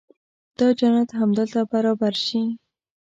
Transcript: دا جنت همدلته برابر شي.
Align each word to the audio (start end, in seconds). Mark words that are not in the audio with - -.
دا 0.59 0.67
جنت 0.79 1.09
همدلته 1.19 1.61
برابر 1.71 2.13
شي. 2.25 2.41